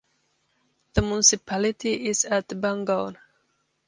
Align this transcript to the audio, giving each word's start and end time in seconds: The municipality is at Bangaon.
The 0.95 1.03
municipality 1.03 2.07
is 2.07 2.25
at 2.25 2.47
Bangaon. 2.47 3.19